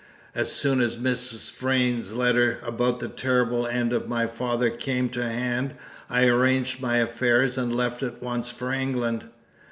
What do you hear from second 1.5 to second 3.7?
Vrain's letter about the terrible